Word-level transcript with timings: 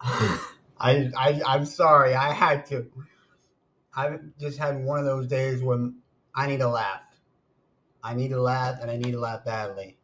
I, 0.02 1.10
I 1.16 1.40
I'm 1.46 1.66
sorry. 1.66 2.14
I 2.14 2.32
had 2.32 2.66
to. 2.66 2.90
I've 3.94 4.20
just 4.38 4.58
had 4.58 4.82
one 4.82 4.98
of 4.98 5.04
those 5.04 5.26
days 5.26 5.62
when 5.62 5.96
I 6.34 6.46
need 6.46 6.60
to 6.60 6.68
laugh. 6.68 7.02
I 8.02 8.14
need 8.14 8.28
to 8.28 8.40
laugh, 8.40 8.80
and 8.80 8.90
I 8.90 8.96
need 8.96 9.12
to 9.12 9.20
laugh 9.20 9.44
badly. 9.44 9.98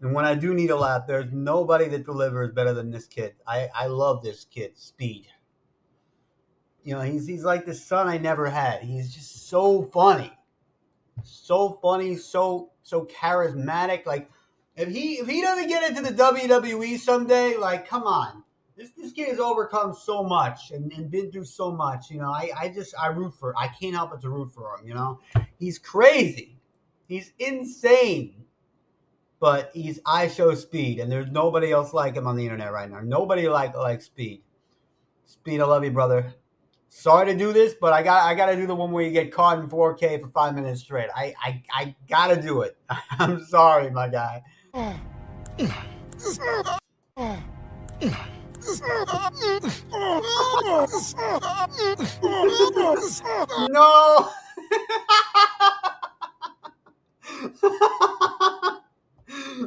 And 0.00 0.14
when 0.14 0.24
I 0.24 0.34
do 0.34 0.54
need 0.54 0.68
to 0.68 0.76
laugh, 0.76 1.06
there's 1.06 1.30
nobody 1.32 1.88
that 1.88 2.04
delivers 2.04 2.52
better 2.52 2.74
than 2.74 2.90
this 2.90 3.06
kid. 3.06 3.34
I, 3.46 3.68
I 3.72 3.86
love 3.86 4.22
this 4.22 4.44
kid, 4.44 4.76
Speed. 4.76 5.28
You 6.82 6.94
know, 6.94 7.02
he's 7.02 7.26
he's 7.26 7.44
like 7.44 7.64
the 7.64 7.74
son 7.74 8.08
I 8.08 8.18
never 8.18 8.50
had. 8.50 8.82
He's 8.82 9.14
just 9.14 9.48
so 9.48 9.82
funny, 9.92 10.32
so 11.22 11.78
funny, 11.80 12.16
so 12.16 12.70
so 12.82 13.04
charismatic. 13.04 14.04
Like 14.04 14.28
if 14.74 14.88
he 14.88 15.14
if 15.14 15.28
he 15.28 15.40
doesn't 15.42 15.68
get 15.68 15.88
into 15.88 16.02
the 16.02 16.10
WWE 16.10 16.98
someday, 16.98 17.56
like 17.56 17.86
come 17.86 18.02
on, 18.02 18.42
this 18.76 18.90
this 18.96 19.12
kid 19.12 19.28
has 19.28 19.38
overcome 19.38 19.94
so 19.94 20.22
much 20.22 20.70
and, 20.70 20.92
and 20.92 21.10
been 21.10 21.30
through 21.30 21.44
so 21.44 21.72
much. 21.72 22.10
You 22.10 22.18
know, 22.18 22.30
I 22.30 22.50
I 22.58 22.68
just 22.68 22.94
I 22.98 23.08
root 23.08 23.34
for. 23.38 23.54
I 23.58 23.68
can't 23.68 23.94
help 23.94 24.10
but 24.10 24.20
to 24.22 24.30
root 24.30 24.52
for 24.52 24.76
him. 24.76 24.86
You 24.86 24.94
know, 24.94 25.20
he's 25.58 25.78
crazy, 25.78 26.58
he's 27.06 27.32
insane, 27.38 28.44
but 29.40 29.70
he's 29.74 30.00
IShowSpeed, 30.00 31.02
and 31.02 31.10
there's 31.10 31.30
nobody 31.30 31.72
else 31.72 31.92
like 31.92 32.16
him 32.16 32.26
on 32.26 32.36
the 32.36 32.44
internet 32.44 32.72
right 32.72 32.90
now. 32.90 33.00
Nobody 33.00 33.48
like 33.48 33.76
like 33.76 34.02
speed. 34.02 34.42
Speed, 35.26 35.60
I 35.60 35.64
love 35.64 35.84
you, 35.84 35.90
brother. 35.90 36.34
Sorry 36.88 37.32
to 37.32 37.34
do 37.34 37.54
this, 37.54 37.74
but 37.80 37.92
I 37.92 38.02
got 38.02 38.24
I 38.24 38.34
got 38.34 38.46
to 38.46 38.56
do 38.56 38.66
the 38.66 38.74
one 38.74 38.90
where 38.90 39.04
you 39.04 39.12
get 39.12 39.32
caught 39.32 39.58
in 39.58 39.68
4K 39.68 40.20
for 40.20 40.28
five 40.28 40.54
minutes 40.54 40.82
straight. 40.82 41.08
I 41.14 41.34
I, 41.42 41.62
I 41.74 41.96
got 42.08 42.28
to 42.28 42.40
do 42.40 42.62
it. 42.62 42.76
I'm 43.18 43.44
sorry, 43.46 43.90
my 43.90 44.08
guy. 44.08 44.42
No. 53.70 54.28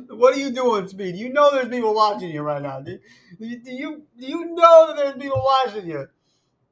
what 0.10 0.34
are 0.34 0.40
you 0.40 0.52
doing, 0.52 0.88
Speed? 0.88 1.16
You 1.16 1.32
know 1.34 1.52
there's 1.52 1.70
people 1.70 1.94
watching 1.94 2.30
you 2.30 2.42
right 2.42 2.62
now. 2.62 2.80
Do, 2.82 2.98
do 3.40 3.72
you 3.72 4.04
do 4.18 4.26
you 4.26 4.46
know 4.54 4.88
that 4.88 4.96
there's 4.96 5.16
people 5.16 5.42
watching 5.44 5.90
you? 5.90 6.08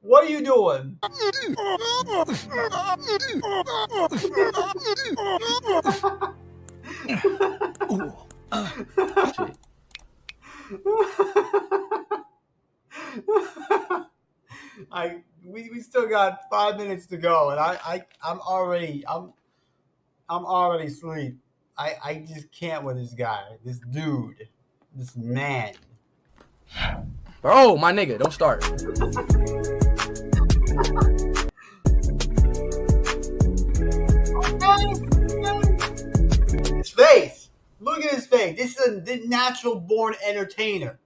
What 0.00 0.24
are 0.24 0.28
you 0.28 0.44
doing? 0.44 0.98
Uh, 8.52 8.68
I 14.90 15.20
we, 15.44 15.70
we 15.70 15.80
still 15.80 16.08
got 16.08 16.40
five 16.50 16.76
minutes 16.78 17.06
to 17.08 17.18
go, 17.18 17.50
and 17.50 17.60
I, 17.60 17.78
I 17.84 18.02
I'm 18.22 18.40
already 18.40 19.04
I'm 19.06 19.32
I'm 20.28 20.46
already 20.46 20.86
asleep. 20.86 21.36
I 21.76 21.94
I 22.02 22.24
just 22.26 22.50
can't 22.50 22.82
with 22.84 22.96
this 22.96 23.12
guy, 23.12 23.44
this 23.64 23.78
dude, 23.78 24.48
this 24.94 25.14
man. 25.16 25.74
Bro, 27.42 27.76
my 27.76 27.92
nigga, 27.92 28.18
don't 28.18 28.32
start. 28.32 28.64
Look 37.84 38.02
at 38.02 38.12
his 38.12 38.26
face. 38.26 38.56
This 38.56 38.78
is 38.78 39.06
a 39.08 39.26
natural 39.26 39.78
born 39.78 40.14
entertainer. 40.26 40.98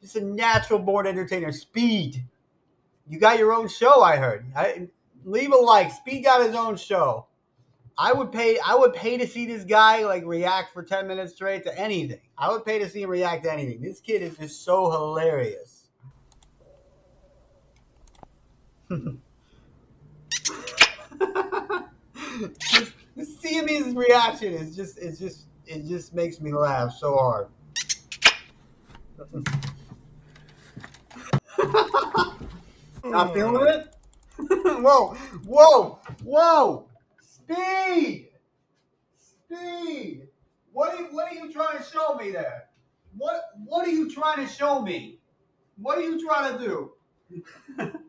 Is 0.00 0.16
a 0.16 0.22
natural 0.22 0.78
born 0.78 1.06
entertainer. 1.06 1.52
Speed. 1.52 2.24
You 3.06 3.20
got 3.20 3.38
your 3.38 3.52
own 3.52 3.68
show, 3.68 4.00
I 4.02 4.16
heard. 4.16 4.46
I, 4.56 4.88
leave 5.24 5.52
a 5.52 5.56
like. 5.56 5.92
Speed 5.92 6.22
got 6.24 6.44
his 6.44 6.56
own 6.56 6.76
show. 6.76 7.26
I 7.98 8.14
would 8.14 8.32
pay 8.32 8.58
I 8.58 8.74
would 8.74 8.94
pay 8.94 9.18
to 9.18 9.26
see 9.26 9.44
this 9.44 9.64
guy 9.64 10.04
like 10.04 10.24
react 10.24 10.72
for 10.72 10.82
10 10.82 11.06
minutes 11.06 11.34
straight 11.34 11.62
to 11.64 11.78
anything. 11.78 12.20
I 12.38 12.50
would 12.50 12.64
pay 12.64 12.78
to 12.78 12.88
see 12.88 13.02
him 13.02 13.10
react 13.10 13.44
to 13.44 13.52
anything. 13.52 13.82
This 13.82 14.00
kid 14.00 14.22
is 14.22 14.38
just 14.38 14.64
so 14.64 14.90
hilarious. 14.90 15.88
just, 22.58 22.92
just 23.16 23.42
seeing 23.42 23.68
his 23.68 23.94
reaction 23.94 24.54
is 24.54 24.74
just 24.74 24.96
it's 24.98 25.18
just 25.18 25.46
it 25.66 25.86
just 25.86 26.14
makes 26.14 26.40
me 26.40 26.52
laugh 26.52 26.94
so 26.94 27.16
hard. 27.16 27.48
Not 33.04 33.34
feeling 33.34 33.66
it? 33.68 33.94
whoa, 34.38 35.14
whoa, 35.46 35.98
whoa! 36.24 36.88
Speed! 37.20 38.28
Speed! 39.16 40.28
What 40.72 40.98
are, 40.98 41.04
what 41.12 41.30
are 41.30 41.34
you 41.34 41.52
trying 41.52 41.78
to 41.78 41.84
show 41.84 42.14
me 42.14 42.30
there? 42.30 42.68
What 43.16 43.42
What 43.64 43.86
are 43.86 43.90
you 43.90 44.10
trying 44.10 44.46
to 44.46 44.52
show 44.52 44.80
me? 44.80 45.18
What 45.76 45.98
are 45.98 46.02
you 46.02 46.24
trying 46.24 46.58
to 46.58 46.64
do? 46.64 46.92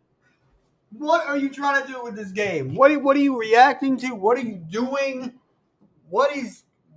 what 0.91 1.27
are 1.27 1.37
you 1.37 1.49
trying 1.49 1.85
to 1.85 1.91
do 1.91 2.03
with 2.03 2.15
this 2.15 2.31
game? 2.31 2.75
What 2.75 2.95
What 3.01 3.17
are 3.17 3.21
you 3.21 3.37
reacting 3.39 3.97
to? 3.97 4.15
What 4.15 4.37
are 4.37 4.41
you 4.41 4.55
doing? 4.55 5.33
What 6.09 6.35
is 6.35 6.63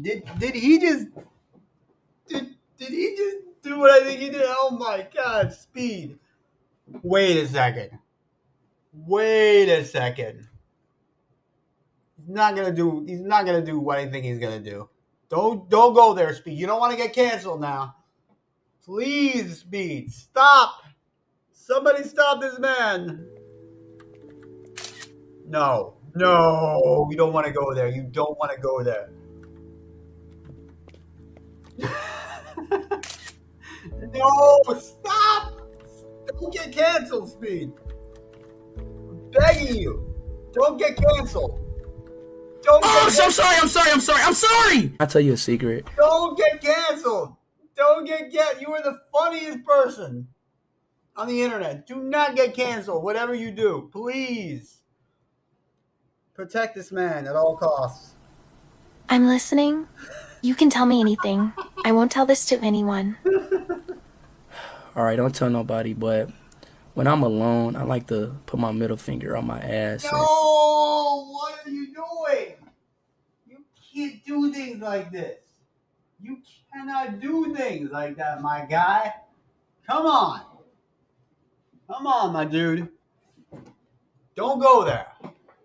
Did 0.00 0.28
did 0.38 0.54
he 0.54 0.78
just 0.78 1.06
did 2.26 2.54
did 2.78 2.88
he 2.90 3.14
just 3.16 3.36
do 3.62 3.78
what 3.78 3.90
I 3.90 4.04
think 4.04 4.20
he 4.20 4.30
did? 4.30 4.42
Oh 4.44 4.76
my 4.78 5.06
god, 5.14 5.52
speed. 5.52 6.18
Wait 7.02 7.36
a 7.36 7.46
second. 7.46 7.98
Wait 8.92 9.68
a 9.68 9.84
second. 9.84 10.48
He's 12.16 12.28
not 12.28 12.56
gonna 12.56 12.72
do 12.72 13.04
he's 13.06 13.20
not 13.20 13.46
gonna 13.46 13.64
do 13.64 13.78
what 13.78 13.98
I 13.98 14.08
think 14.08 14.24
he's 14.24 14.38
gonna 14.38 14.60
do. 14.60 14.88
Don't 15.28 15.68
don't 15.70 15.94
go 15.94 16.14
there, 16.14 16.34
Speed. 16.34 16.58
You 16.58 16.66
don't 16.66 16.80
want 16.80 16.92
to 16.92 16.96
get 16.96 17.12
canceled 17.12 17.60
now. 17.60 17.96
Please, 18.84 19.60
Speed, 19.60 20.12
stop. 20.12 20.82
Somebody 21.52 22.04
stop 22.04 22.40
this 22.40 22.58
man. 22.58 23.26
No, 25.46 25.94
no, 26.14 27.08
you 27.10 27.16
don't 27.16 27.32
want 27.32 27.46
to 27.46 27.52
go 27.52 27.74
there. 27.74 27.88
You 27.88 28.02
don't 28.02 28.38
want 28.38 28.52
to 28.52 28.60
go 28.60 28.82
there. 28.82 29.10
no, 34.12 34.62
stop! 34.78 35.60
Don't 36.40 36.52
get 36.52 36.72
canceled, 36.72 37.30
Speed. 37.30 37.72
I'm 38.78 39.30
begging 39.30 39.76
you. 39.76 40.14
Don't 40.52 40.78
get 40.78 40.96
canceled. 40.96 41.60
Don't 42.62 42.82
Oh, 42.84 42.94
get 42.94 43.04
I'm 43.04 43.10
so 43.10 43.30
sorry. 43.30 43.56
I'm 43.60 43.68
sorry. 43.68 43.90
I'm 43.92 44.00
sorry. 44.00 44.22
I'm 44.22 44.34
sorry. 44.34 44.92
I'll 45.00 45.06
tell 45.06 45.20
you 45.20 45.34
a 45.34 45.36
secret. 45.36 45.86
Don't 45.96 46.36
get 46.38 46.60
canceled. 46.62 47.34
Don't 47.76 48.04
get 48.06 48.30
get. 48.32 48.60
You 48.60 48.68
are 48.72 48.82
the 48.82 49.00
funniest 49.12 49.64
person 49.64 50.28
on 51.16 51.28
the 51.28 51.42
internet. 51.42 51.86
Do 51.86 51.96
not 51.96 52.36
get 52.36 52.54
canceled. 52.54 53.02
Whatever 53.04 53.34
you 53.34 53.50
do, 53.50 53.90
please 53.92 54.78
protect 56.34 56.74
this 56.74 56.90
man 56.90 57.26
at 57.26 57.36
all 57.36 57.56
costs. 57.56 58.12
I'm 59.08 59.26
listening. 59.26 59.86
You 60.44 60.54
can 60.54 60.68
tell 60.68 60.84
me 60.84 61.00
anything. 61.00 61.54
I 61.86 61.92
won't 61.92 62.12
tell 62.12 62.26
this 62.26 62.44
to 62.46 62.58
anyone. 62.60 63.16
All 64.94 65.02
right, 65.02 65.16
don't 65.16 65.34
tell 65.34 65.48
nobody. 65.48 65.94
But 65.94 66.28
when 66.92 67.06
I'm 67.06 67.22
alone, 67.22 67.76
I 67.76 67.82
like 67.84 68.08
to 68.08 68.36
put 68.44 68.60
my 68.60 68.70
middle 68.70 68.98
finger 68.98 69.38
on 69.38 69.46
my 69.46 69.58
ass. 69.58 70.04
and- 70.04 70.12
No, 70.12 71.30
what 71.32 71.66
are 71.66 71.70
you 71.70 71.86
doing? 71.94 72.56
You 73.46 73.64
can't 73.94 74.22
do 74.26 74.52
things 74.52 74.82
like 74.82 75.10
this. 75.10 75.38
You 76.20 76.42
cannot 76.70 77.20
do 77.20 77.54
things 77.56 77.90
like 77.90 78.16
that, 78.18 78.42
my 78.42 78.66
guy. 78.68 79.14
Come 79.86 80.04
on. 80.04 80.42
Come 81.88 82.06
on, 82.06 82.34
my 82.34 82.44
dude. 82.44 82.88
Don't 84.34 84.58
go 84.60 84.84
there. 84.84 85.06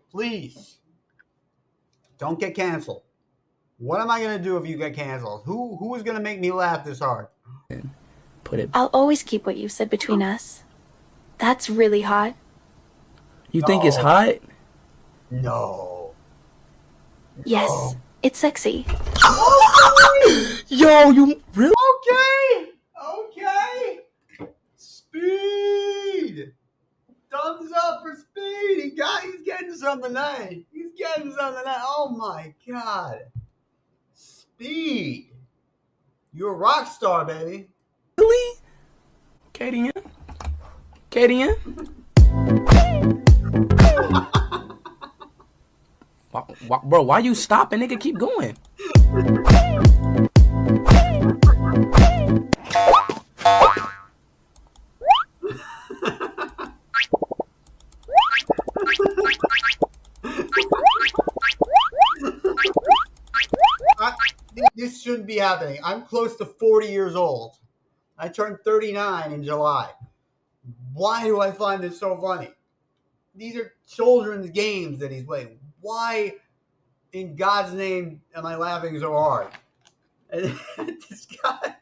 Please. 0.10 0.78
Don't 2.18 2.40
get 2.40 2.56
canceled. 2.56 3.04
What 3.80 4.02
am 4.02 4.12
I 4.12 4.22
gonna 4.22 4.40
do 4.40 4.58
if 4.58 4.68
you 4.68 4.78
get 4.78 4.94
canceled? 4.94 5.44
Who 5.46 5.78
who 5.78 5.96
is 5.96 6.04
gonna 6.04 6.20
make 6.20 6.40
me 6.40 6.52
laugh 6.52 6.84
this 6.86 7.00
hard? 7.00 7.28
Put 8.44 8.60
it. 8.60 8.70
I'll 8.74 8.88
always 8.94 9.24
keep 9.24 9.46
what 9.46 9.56
you 9.58 9.70
said 9.70 9.90
between 9.90 10.22
us. 10.22 10.64
That's 11.38 11.70
really 11.70 12.02
hot. 12.02 12.36
You 13.52 13.62
think 13.66 13.86
it's 13.86 13.98
No. 13.98 14.04
hot? 14.04 14.36
No. 15.32 16.12
Yes, 17.46 17.70
Oh. 17.72 17.96
it's 18.22 18.38
sexy. 18.40 18.86
Yo, 20.68 21.10
you 21.12 21.42
really? 21.56 21.74
Okay. 21.96 22.72
Okay. 23.02 24.00
Speed. 24.76 26.54
Thumbs 27.32 27.72
up 27.72 28.02
for 28.02 28.16
speed. 28.16 28.84
He 28.84 28.90
got 28.92 29.24
he's 29.24 29.42
getting 29.46 29.74
something 29.74 30.10
tonight. 30.10 30.66
He's 30.72 30.92
getting 30.98 31.32
something 31.32 31.62
tonight. 31.64 31.82
Oh 31.82 32.10
my 32.10 32.54
god. 32.68 33.20
Speed. 34.60 35.32
You're 36.34 36.52
a 36.52 36.58
rock 36.58 36.86
star, 36.86 37.24
baby. 37.24 37.70
Really? 38.18 38.60
KDN? 39.54 40.04
KDN? 41.10 41.56
Why, 46.32 46.44
why, 46.68 46.80
bro, 46.84 47.02
why 47.04 47.20
you 47.20 47.34
stopping? 47.34 47.80
Nigga, 47.80 47.98
keep 48.00 48.20
going. 48.20 48.56
be 65.30 65.38
happening. 65.38 65.80
I'm 65.84 66.02
close 66.02 66.36
to 66.38 66.46
40 66.46 66.88
years 66.88 67.16
old. 67.16 67.58
I 68.18 68.28
turned 68.28 68.60
39 68.66 69.32
in 69.32 69.44
July. 69.44 69.92
Why 70.94 71.24
do 71.24 71.40
I 71.40 71.52
find 71.52 71.82
this 71.82 72.00
so 72.00 72.18
funny? 72.18 72.50
These 73.36 73.56
are 73.56 73.74
children's 73.88 74.50
games 74.50 75.00
that 75.00 75.12
he's 75.12 75.24
playing. 75.24 75.60
Why, 75.80 76.34
in 77.14 77.36
God's 77.36 77.74
name, 77.74 78.22
am 78.36 78.46
I 78.46 78.56
laughing 78.56 79.00
so 79.00 79.14
hard? 79.14 79.48
And 80.32 80.60
this 81.10 81.28
guy, 81.42 81.76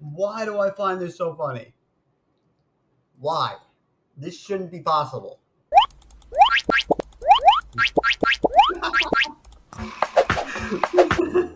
why 0.00 0.44
do 0.44 0.60
I 0.60 0.70
find 0.70 1.00
this 1.00 1.16
so 1.16 1.34
funny? 1.34 1.72
Why? 3.18 3.54
This 4.16 4.38
shouldn't 4.38 4.70
be 4.72 4.80
possible. 4.80 5.38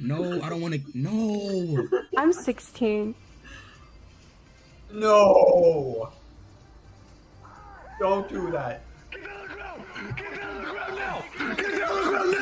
no, 0.00 0.40
I 0.42 0.48
don't 0.48 0.60
want 0.60 0.74
to. 0.74 0.80
No. 0.94 1.88
I'm 2.16 2.32
16. 2.32 3.14
No. 4.92 6.12
Don't 7.98 8.28
do 8.28 8.50
that. 8.50 8.82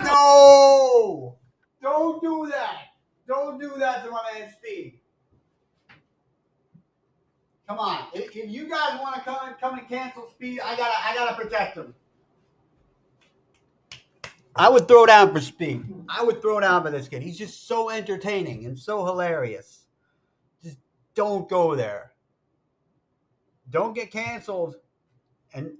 No. 0.05 1.37
Don't 1.83 2.23
do 2.23 2.49
that. 2.51 2.77
Don't 3.27 3.61
do 3.61 3.75
that 3.79 4.05
to 4.05 4.11
my 4.11 4.23
man 4.35 4.51
Speed. 4.53 4.99
Come 7.69 7.79
on. 7.79 8.07
If, 8.13 8.35
if 8.35 8.51
you 8.51 8.69
guys 8.69 8.99
want 9.01 9.15
to 9.17 9.21
come 9.21 9.47
and 9.47 9.59
come 9.61 9.79
and 9.79 9.89
cancel 9.89 10.29
Speed, 10.31 10.61
I 10.61 10.77
gotta 10.77 11.07
I 11.07 11.15
gotta 11.15 11.37
protect 11.37 11.77
him. 11.77 11.95
I 14.61 14.69
would 14.69 14.87
throw 14.87 15.07
down 15.07 15.33
for 15.33 15.41
Speed. 15.41 15.87
I 16.07 16.23
would 16.23 16.43
throw 16.43 16.61
down 16.61 16.83
for 16.83 16.91
this 16.91 17.09
kid. 17.09 17.23
He's 17.23 17.39
just 17.39 17.67
so 17.67 17.89
entertaining 17.89 18.67
and 18.67 18.79
so 18.79 19.07
hilarious. 19.07 19.87
Just 20.63 20.77
don't 21.15 21.49
go 21.49 21.75
there. 21.75 22.13
Don't 23.71 23.95
get 23.95 24.11
canceled. 24.11 24.75
And 25.55 25.73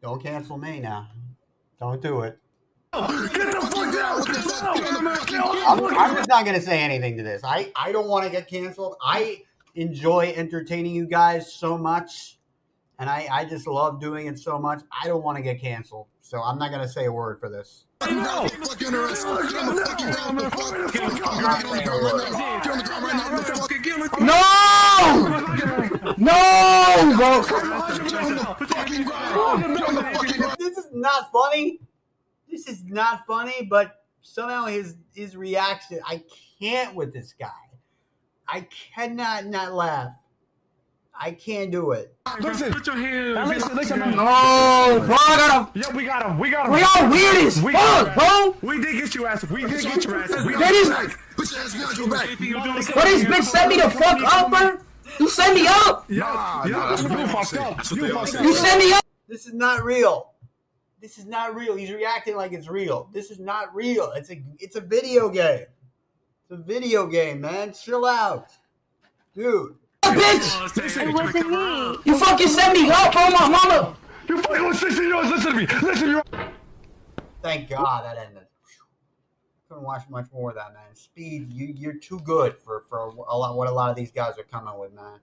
don't 0.00 0.22
cancel 0.22 0.58
me 0.58 0.78
now. 0.78 1.08
Don't 1.80 2.00
do 2.00 2.20
it. 2.20 2.38
I'm, 2.92 3.28
I'm 5.96 6.14
just 6.14 6.28
not 6.28 6.44
gonna 6.44 6.60
say 6.60 6.78
anything 6.80 7.16
to 7.16 7.24
this. 7.24 7.42
I, 7.42 7.72
I 7.74 7.90
don't 7.90 8.06
want 8.06 8.24
to 8.26 8.30
get 8.30 8.46
canceled. 8.46 8.94
I 9.02 9.42
enjoy 9.74 10.32
entertaining 10.36 10.94
you 10.94 11.06
guys 11.06 11.52
so 11.52 11.76
much, 11.76 12.37
and 12.98 13.08
I, 13.08 13.28
I 13.30 13.44
just 13.44 13.66
love 13.66 14.00
doing 14.00 14.26
it 14.26 14.38
so 14.38 14.58
much. 14.58 14.82
I 15.02 15.06
don't 15.06 15.22
want 15.22 15.36
to 15.36 15.42
get 15.42 15.60
canceled, 15.60 16.06
so 16.20 16.42
I'm 16.42 16.58
not 16.58 16.70
gonna 16.70 16.88
say 16.88 17.06
a 17.06 17.12
word 17.12 17.38
for 17.38 17.48
this. 17.48 17.84
No! 18.00 18.48
No, 26.16 27.14
bro. 27.16 27.42
This 30.58 30.78
is 30.78 30.88
not 30.92 31.30
funny. 31.32 31.80
This 32.50 32.68
is 32.68 32.84
not 32.84 33.26
funny, 33.26 33.66
but 33.68 34.04
somehow 34.22 34.64
his 34.66 34.96
his 35.14 35.36
reaction, 35.36 36.00
I 36.04 36.24
can't 36.60 36.94
with 36.94 37.12
this 37.12 37.34
guy. 37.38 37.50
I 38.48 38.66
cannot 38.94 39.46
not 39.46 39.74
laugh. 39.74 40.12
I 41.20 41.32
can't 41.32 41.70
do 41.72 41.90
it. 41.92 42.14
Listen, 42.40 42.72
Put 42.72 42.86
your 42.86 42.96
hands. 42.96 43.34
now 43.34 43.46
listen, 43.48 43.74
listen. 43.76 43.98
No, 43.98 44.06
bro. 44.14 45.16
I 45.18 45.34
gotta. 45.36 45.78
Yeah, 45.78 45.96
we 45.96 46.04
got 46.04 46.24
him. 46.24 46.38
We 46.38 46.50
got 46.50 46.66
him. 46.66 46.72
We 46.74 46.82
all 46.82 47.10
weird 47.10 47.36
as 47.38 47.60
We 47.60 47.72
fuck, 47.72 48.14
bro. 48.14 48.56
We 48.62 48.80
did 48.80 48.96
get 48.96 49.14
your 49.16 49.26
ass. 49.26 49.44
We 49.50 49.62
did 49.62 49.82
get 49.82 50.04
your 50.04 50.22
ass. 50.22 50.44
We 50.44 50.54
That 50.54 50.72
is. 50.72 50.88
Put 51.36 51.50
your 51.50 51.60
ass 51.60 51.72
behind 51.72 51.98
your 51.98 52.08
back. 52.08 52.28
What 52.96 53.04
this 53.06 53.24
bitch 53.24 53.42
set 53.44 53.68
me 53.68 53.76
the 53.76 53.90
fuck 53.90 54.18
up, 54.32 54.50
bro? 54.50 54.78
You 55.18 55.28
set 55.28 55.54
me 55.54 55.66
up. 55.66 56.04
Yeah, 56.08 56.20
Nah, 56.20 56.64
yeah. 56.66 56.70
nah, 56.72 56.90
that's 56.90 57.02
what 57.02 57.10
you 57.12 57.16
they 57.18 57.26
fucked 57.32 57.54
up. 57.56 57.90
You 57.90 58.02
they 58.06 58.10
all 58.12 58.18
fucked 58.20 58.30
say. 58.32 58.38
up. 58.38 58.44
You 58.44 58.54
set 58.54 58.78
me 58.78 58.92
up. 58.92 59.04
This 59.26 59.46
is 59.46 59.54
not 59.54 59.82
real. 59.82 60.32
This 61.00 61.18
is 61.18 61.26
not 61.26 61.54
real. 61.54 61.74
He's 61.74 61.90
reacting 61.90 62.36
like 62.36 62.52
it's 62.52 62.68
real. 62.68 63.08
This 63.12 63.30
is 63.32 63.40
not 63.40 63.74
real. 63.74 64.12
It's 64.14 64.30
a 64.30 64.40
it's 64.60 64.76
a 64.76 64.80
video 64.80 65.28
game. 65.30 65.66
It's 66.42 66.50
a 66.52 66.56
video 66.56 67.06
game, 67.08 67.40
man. 67.40 67.72
Chill 67.72 68.04
out. 68.04 68.50
Dude. 69.34 69.74
Bitch. 70.14 71.06
It 71.06 71.14
wasn't 71.14 71.50
me. 71.50 71.98
You 72.04 72.18
fucking 72.18 72.48
set 72.48 72.72
me 72.72 72.90
up, 72.90 73.12
bro, 73.12 73.30
my 73.30 73.48
mama. 73.48 73.96
You 74.28 74.40
fucking 74.42 74.66
was 74.66 74.78
16 74.80 75.04
years. 75.04 75.30
Listen 75.30 75.52
to 75.52 75.56
me. 75.56 75.66
Listen, 75.82 76.08
you. 76.08 76.22
Thank 77.42 77.70
God 77.70 78.04
that 78.04 78.18
ended. 78.18 78.44
Couldn't 79.68 79.84
watch 79.84 80.08
much 80.08 80.26
more 80.32 80.50
of 80.50 80.56
that, 80.56 80.72
man. 80.72 80.94
Speed, 80.94 81.52
you 81.52 81.74
you're 81.76 81.98
too 81.98 82.20
good 82.20 82.56
for 82.56 82.84
for 82.88 82.98
a 82.98 83.36
lot 83.36 83.56
what 83.56 83.68
a 83.68 83.72
lot 83.72 83.90
of 83.90 83.96
these 83.96 84.10
guys 84.10 84.38
are 84.38 84.44
coming 84.44 84.78
with, 84.78 84.92
man. 84.92 85.20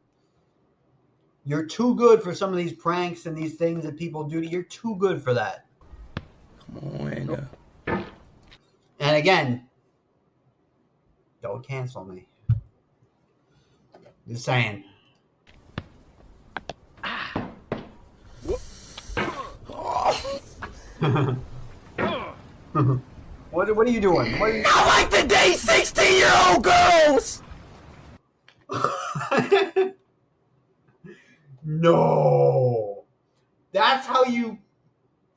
You're 1.45 1.65
too 1.65 1.95
good 1.95 2.23
for 2.23 2.33
some 2.33 2.51
of 2.51 2.57
these 2.57 2.73
pranks 2.73 3.25
and 3.25 3.37
these 3.37 3.55
things 3.55 3.83
that 3.83 3.97
people 3.97 4.23
do. 4.23 4.41
You're 4.41 4.63
too 4.63 4.95
good 4.97 5.21
for 5.21 5.33
that. 5.33 5.65
Come 6.73 6.77
on, 6.77 7.11
nigga. 7.11 8.05
And 8.99 9.15
again, 9.15 9.67
don't 11.41 11.65
cancel 11.65 12.03
me. 12.03 12.27
Just 14.27 14.45
saying. 14.45 14.83
what, 23.51 23.75
what 23.75 23.87
are 23.87 23.91
you 23.91 24.01
doing? 24.01 24.39
What 24.39 24.49
are 24.49 24.57
you... 24.57 24.63
I 24.65 25.01
like 25.01 25.11
to 25.11 25.27
date 25.27 25.57
16 25.57 26.17
year 26.17 26.31
old 26.47 26.63
girls. 26.63 27.43
no. 31.63 33.03
That's 33.71 34.07
how 34.07 34.23
you 34.23 34.57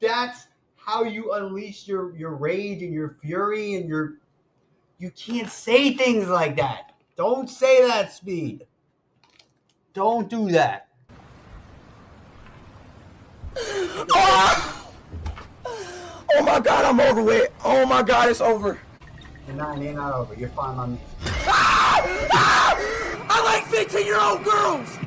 that's 0.01 0.47
how 0.77 1.03
you 1.03 1.33
unleash 1.33 1.87
your 1.87 2.17
your 2.17 2.37
rage 2.37 2.83
and 2.83 2.95
your 2.95 3.19
fury 3.21 3.75
and 3.75 3.87
your 3.89 4.15
you 4.99 5.11
can't 5.11 5.51
say 5.51 5.95
things 5.95 6.29
like 6.29 6.57
that. 6.57 6.93
Don't 7.17 7.51
say 7.51 7.87
that 7.87 8.13
speed. 8.13 8.68
Don't 9.95 10.29
do 10.29 10.51
that. 10.51 10.89
Oh! 14.11 14.93
oh 15.65 16.43
my 16.43 16.61
god, 16.61 16.85
I'm 16.85 17.01
over 17.01 17.23
with. 17.23 17.51
Oh 17.65 17.85
my 17.87 18.03
god, 18.03 18.29
it's 18.29 18.41
over. 18.41 18.79
You're 19.47 19.57
not, 19.57 19.81
you're 19.81 19.95
not 19.95 20.15
over. 20.15 20.35
You're 20.35 20.51
fine 20.51 20.79
on 20.79 20.93
me. 20.93 21.01
Ah! 21.25 22.77
I 23.31 23.45
like 23.45 23.65
15 23.67 24.05
year 24.05 24.21
old 24.21 24.45
girls. 24.45 24.99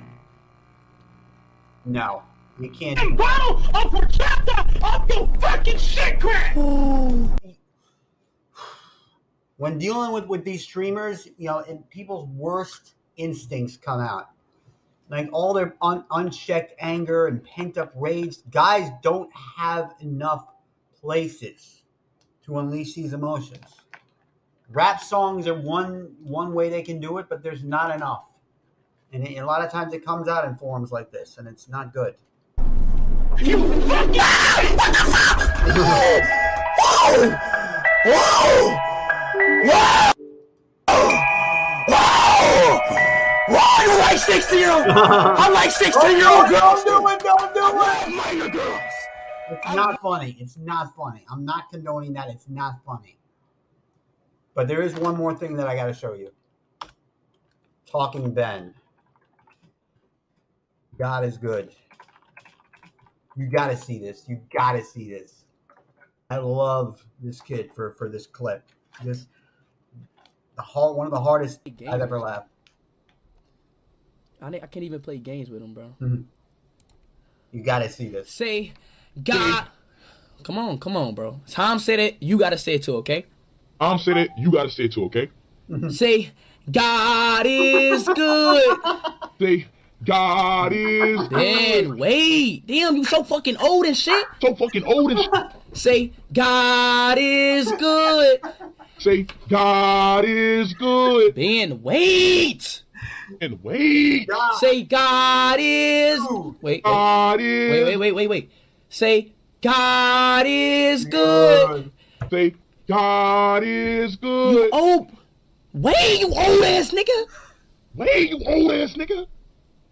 No, 1.86 2.24
you 2.60 2.70
can't. 2.70 3.00
do 3.00 3.16
Bottle 3.16 3.58
of 3.58 3.92
horchata 3.92 4.82
off 4.84 5.10
your 5.10 5.28
fucking 5.40 5.78
shit 5.78 6.20
crack! 6.20 6.56
when 9.58 9.78
dealing 9.78 10.12
with 10.12 10.26
with 10.26 10.44
these 10.44 10.64
streamers, 10.64 11.28
you 11.38 11.48
know, 11.48 11.60
and 11.68 11.88
people's 11.90 12.28
worst 12.30 12.96
instincts 13.18 13.78
come 13.78 14.00
out. 14.00 14.30
Like 15.12 15.30
all 15.34 15.54
their 15.54 15.76
un- 15.82 16.06
unchecked 16.10 16.74
anger 16.80 17.28
and 17.28 17.44
pent 17.44 17.78
up 17.78 17.92
rage. 17.98 18.38
Guys 18.50 18.90
don't 19.04 19.30
have 19.58 19.94
enough 20.00 20.48
places 21.02 21.82
to 22.46 22.58
unleash 22.60 22.94
these 22.94 23.12
emotions. 23.12 23.66
Rap 24.70 25.02
songs 25.02 25.48
are 25.48 25.54
one 25.54 26.16
one 26.24 26.54
way 26.54 26.70
they 26.70 26.82
can 26.82 27.02
do 27.02 27.18
it, 27.18 27.28
but 27.28 27.44
there's 27.44 27.62
not 27.62 27.94
enough. 27.94 28.24
And 29.12 29.28
it- 29.28 29.38
a 29.38 29.46
lot 29.46 29.62
of 29.66 29.70
times 29.70 29.94
it 29.94 30.06
comes 30.06 30.30
out 30.30 30.46
in 30.46 30.56
forms 30.56 30.94
like 30.94 31.12
this, 31.12 31.38
and 31.38 31.46
it's 31.46 31.68
not 31.68 31.94
good. 31.94 32.16
Whoa! 35.82 36.22
Whoa! 38.06 38.16
Whoa! 38.16 38.78
Whoa! 39.66 40.11
Whoa! 43.54 43.92
You 43.92 44.00
like 44.00 44.18
16 44.18 44.60
year 44.60 44.72
old? 44.72 44.86
I'm 44.88 45.54
like 45.54 45.72
16 45.72 46.18
year 46.18 46.30
old 46.30 46.50
girls. 46.50 46.84
Don't 46.84 47.04
do 47.04 47.08
it! 47.10 47.20
Don't 47.20 47.54
do 47.54 47.62
it! 47.82 48.16
Minor 48.16 48.50
girls. 48.50 48.82
It's 49.52 49.76
not 49.76 50.02
funny. 50.02 50.38
It's 50.40 50.58
not 50.58 50.96
funny. 50.96 51.26
I'm 51.30 51.44
not 51.44 51.70
condoning 51.72 52.14
that. 52.14 52.30
It's 52.30 52.48
not 52.48 52.76
funny. 52.86 53.18
But 54.54 54.68
there 54.68 54.82
is 54.82 54.96
one 54.96 55.18
more 55.18 55.36
thing 55.36 55.56
that 55.58 55.68
I 55.68 55.76
got 55.76 55.88
to 55.88 55.94
show 55.94 56.14
you. 56.14 56.32
Talking 57.86 58.34
Ben. 58.34 58.74
God 60.98 61.26
is 61.26 61.38
good. 61.38 61.72
You 63.36 63.48
got 63.48 63.68
to 63.68 63.78
see 63.78 64.00
this. 64.00 64.26
You 64.28 64.40
got 64.54 64.74
to 64.74 64.84
see 64.84 65.10
this. 65.10 65.46
I 66.30 66.38
love 66.38 67.06
this 67.22 67.42
kid 67.42 67.72
for 67.76 67.92
for 67.92 68.08
this 68.08 68.26
clip. 68.26 68.64
This 69.04 69.28
the 70.56 70.62
hard, 70.62 70.96
one 70.96 71.08
of 71.08 71.12
the 71.12 71.20
hardest 71.20 71.60
I've 71.90 72.02
ever 72.02 72.20
laughed. 72.20 72.50
I, 74.42 74.48
I 74.48 74.68
can't 74.68 74.84
even 74.84 75.00
play 75.02 75.18
games 75.18 75.50
with 75.50 75.62
him, 75.62 75.74
bro. 75.74 75.96
Mm-hmm. 76.02 76.22
You 77.52 77.64
got 77.64 77.80
to 77.80 77.90
see 77.90 78.10
this. 78.10 78.32
Say, 78.32 78.74
God. 79.22 79.68
Come 80.44 80.58
on, 80.58 80.80
come 80.80 80.98
on, 80.98 81.14
bro. 81.14 81.40
Tom 81.48 81.78
said 81.78 82.00
it. 82.00 82.18
You 82.20 82.38
gotta 82.40 82.58
say 82.58 82.74
it 82.76 82.84
too, 82.84 82.96
okay? 82.98 83.26
I'm 83.80 84.00
said 84.00 84.18
it, 84.18 84.30
you 84.38 84.52
gotta 84.52 84.72
say 84.72 84.86
it 84.86 84.94
too, 84.94 85.06
okay? 85.06 85.30
Mm-hmm. 85.70 85.90
Say, 85.90 86.32
God 86.72 87.46
is 87.46 88.04
good. 88.08 88.78
Say, 89.40 89.68
God 90.04 90.74
is 90.74 91.30
Man, 91.30 91.98
wait. 91.98 92.66
Damn, 92.66 92.96
you 92.96 93.04
so 93.04 93.24
fucking 93.24 93.58
old 93.58 93.86
and 93.86 93.96
shit. 93.96 94.26
so 94.42 94.56
fucking 94.56 94.84
old 94.84 95.12
and 95.12 95.20
sh- 95.20 95.28
Say, 95.74 96.12
God 96.34 97.18
is 97.20 97.72
good. 97.74 98.40
Say, 98.98 99.28
God 99.48 100.26
is 100.26 100.74
good. 100.74 101.36
Ben, 101.36 101.84
wait. 101.84 102.71
And 103.40 103.64
wait, 103.64 104.28
God, 104.28 104.54
Say, 104.56 104.84
God 104.84 105.60
is. 105.62 106.20
Wait, 106.30 106.54
wait, 106.62 106.84
God 106.84 107.40
is 107.40 107.70
wait, 107.72 107.84
wait, 107.84 107.98
wait, 107.98 108.12
wait, 108.12 108.28
wait. 108.28 108.52
Say, 108.90 109.34
God 109.62 110.46
is 110.48 111.06
good. 111.06 111.92
Say, 112.30 112.56
God 112.88 113.64
is 113.64 114.12
You 114.14 114.18
good. 114.20 114.70
old. 114.74 115.08
Wait, 115.74 116.20
you 116.20 116.28
old 116.28 116.64
ass 116.66 116.92
nigga. 116.92 117.26
Wait, 117.96 118.30
you 118.32 118.40
old 118.46 118.72
ass 118.72 118.94
nigga. 118.94 119.28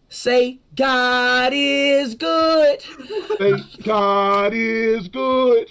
Say, 0.09 0.59
God 0.75 1.51
is 1.53 2.15
good. 2.15 2.81
Say, 3.37 3.63
God 3.83 4.53
is 4.53 5.07
good. 5.07 5.69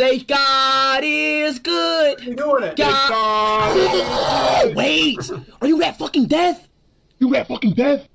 Say, 0.00 0.20
God 0.20 1.02
is 1.04 1.58
good. 1.58 2.24
You're 2.24 2.34
doing 2.34 2.62
it. 2.64 2.74
God. 2.74 3.10
God 3.10 4.74
Wait, 4.74 5.30
are 5.60 5.68
you 5.68 5.78
that 5.80 5.98
fucking 5.98 6.24
death? 6.24 6.70
You 7.18 7.30
got 7.30 7.46
fucking 7.46 7.74
death. 7.74 8.08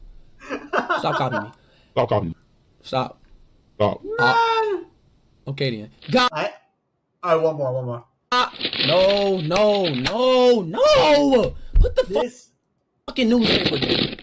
Stop 0.73 1.15
copying 1.15 1.43
me. 1.43 1.51
Stop 1.91 2.09
copying. 2.09 2.29
me. 2.29 2.35
Stop. 2.81 3.21
Stop. 3.75 4.01
Ah. 4.17 4.79
Okay 5.49 5.77
then. 5.77 5.91
God. 6.09 6.29
I, 6.31 6.53
all 7.21 7.35
right, 7.35 7.43
one 7.43 7.55
more, 7.55 7.71
one 7.71 7.85
more. 7.85 8.05
Ah, 8.31 8.51
no, 8.87 9.41
no, 9.41 9.93
no, 9.93 10.61
no. 10.63 11.55
Put 11.75 11.95
the 11.97 12.03
fu- 12.03 12.51
fucking 13.05 13.29
newspaper 13.29 13.77
down. 13.77 14.15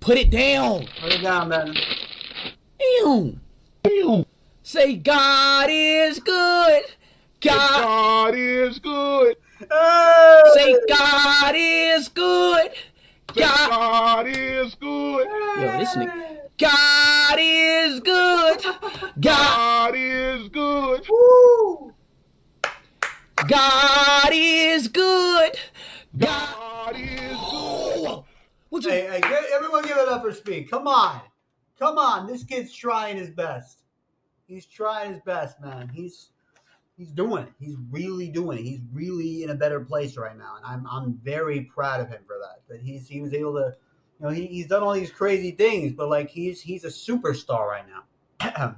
Put 0.00 0.18
it 0.18 0.30
down. 0.30 0.88
put 1.00 1.12
it 1.12 1.22
down, 1.22 1.48
man. 1.48 1.76
Damn. 2.80 3.40
Damn. 3.84 4.26
Say 4.64 4.96
God 4.96 5.68
is 5.70 6.18
good. 6.18 6.82
God. 7.44 7.84
Oh. 7.84 7.84
God 7.84 8.34
is 8.36 8.78
good. 8.78 9.36
Say 10.54 10.76
God 10.88 11.54
is 11.54 12.08
good. 12.08 12.70
God. 13.34 13.68
God 13.68 14.26
is 14.28 14.74
good. 14.76 15.26
Yo, 15.58 15.78
this 15.78 15.94
nigga. 15.96 16.38
God 16.58 17.36
is 17.38 18.00
good. 18.00 18.62
God. 19.20 19.20
God 19.20 19.94
is 19.94 20.48
good. 20.48 21.06
Woo! 21.10 21.92
God 23.46 24.30
is 24.32 24.88
good. 24.88 25.52
God. 26.16 26.54
God 26.84 26.96
is 26.96 27.10
good. 27.10 28.06
Oh, 28.06 28.24
Would 28.70 28.84
you? 28.84 28.90
Hey, 28.90 29.08
hey, 29.10 29.20
get, 29.20 29.44
everyone 29.52 29.82
give 29.82 29.96
it 29.96 30.08
up 30.08 30.22
for 30.22 30.32
Speed. 30.32 30.70
Come 30.70 30.86
on. 30.86 31.20
Come 31.78 31.98
on. 31.98 32.26
This 32.26 32.44
kid's 32.44 32.72
trying 32.72 33.16
his 33.16 33.30
best. 33.30 33.82
He's 34.46 34.66
trying 34.66 35.12
his 35.12 35.22
best, 35.22 35.60
man. 35.60 35.90
He's 35.92 36.30
he's 36.96 37.10
doing 37.10 37.44
it. 37.44 37.52
He's 37.58 37.76
really 37.90 38.28
doing 38.28 38.58
it. 38.58 38.62
He's 38.62 38.80
really 38.92 39.42
in 39.42 39.50
a 39.50 39.54
better 39.54 39.80
place 39.80 40.16
right 40.16 40.36
now. 40.36 40.56
And 40.56 40.66
I'm 40.66 40.86
I'm 40.86 41.20
very 41.22 41.62
proud 41.62 42.00
of 42.00 42.08
him 42.08 42.22
for 42.26 42.36
that. 42.40 42.62
That 42.68 42.82
he's 42.82 43.08
he 43.08 43.20
was 43.20 43.34
able 43.34 43.54
to 43.54 43.74
you 44.20 44.26
know, 44.26 44.32
he, 44.32 44.46
he's 44.46 44.66
done 44.66 44.82
all 44.82 44.92
these 44.92 45.10
crazy 45.10 45.50
things, 45.50 45.92
but 45.92 46.08
like 46.08 46.30
he's 46.30 46.60
he's 46.60 46.84
a 46.84 46.88
superstar 46.88 47.68
right 47.68 47.84
now. 47.88 48.76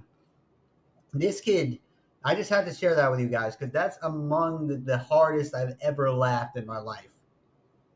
this 1.13 1.41
kid, 1.41 1.79
I 2.25 2.35
just 2.35 2.51
had 2.51 2.67
to 2.67 2.75
share 2.75 2.95
that 2.95 3.11
with 3.11 3.21
you 3.21 3.29
guys 3.29 3.57
because 3.57 3.73
that's 3.73 3.99
among 4.03 4.67
the, 4.67 4.77
the 4.77 4.99
hardest 4.99 5.55
I've 5.55 5.77
ever 5.81 6.11
laughed 6.11 6.57
in 6.57 6.67
my 6.67 6.79
life. 6.79 7.09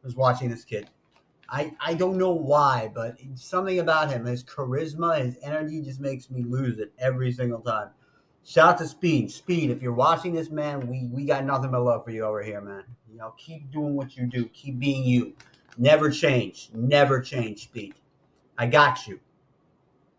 Was 0.03 0.17
watching 0.17 0.49
this 0.49 0.65
kid. 0.65 0.89
I, 1.51 1.75
I 1.81 1.95
don't 1.95 2.17
know 2.17 2.31
why, 2.31 2.91
but 2.95 3.19
something 3.35 3.81
about 3.81 4.11
him, 4.11 4.25
his 4.25 4.45
charisma, 4.45 5.23
his 5.23 5.37
energy 5.43 5.83
just 5.83 6.01
makes 6.01 6.31
me 6.31 6.43
lose 6.43 6.79
it 6.79 6.93
every 6.99 7.33
single 7.33 7.61
time. 7.61 7.91
Shout 8.45 8.75
out 8.75 8.79
to 8.79 8.87
Speed. 8.87 9.31
Speed, 9.31 9.71
if 9.71 9.83
you're 9.83 9.93
watching 9.93 10.33
this, 10.33 10.51
man, 10.51 10.89
we, 10.89 11.09
we 11.13 11.25
got 11.25 11.45
nothing 11.45 11.71
but 11.71 11.83
love 11.83 12.05
for 12.05 12.11
you 12.11 12.25
over 12.25 12.43
here, 12.43 12.61
man. 12.61 12.85
You 13.11 13.19
know, 13.19 13.35
keep 13.37 13.71
doing 13.71 13.95
what 13.95 14.17
you 14.17 14.27
do. 14.27 14.47
Keep 14.47 14.79
being 14.79 15.05
you. 15.05 15.35
Never 15.79 16.11
change. 16.11 16.71
Never 16.75 17.21
change, 17.21 17.65
Speed. 17.65 17.95
I 18.59 18.67
got 18.67 19.07
you. 19.07 19.21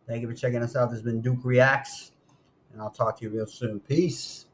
Thank 0.08 0.22
you 0.22 0.28
for 0.28 0.36
checking 0.36 0.62
us 0.62 0.76
out. 0.76 0.90
This 0.90 1.00
has 1.00 1.04
been 1.04 1.22
Duke 1.22 1.44
Reacts, 1.44 2.12
and 2.72 2.82
I'll 2.82 2.90
talk 2.90 3.18
to 3.20 3.26
you 3.26 3.30
real 3.32 3.48
soon. 3.48 3.80
Peace. 3.80 4.46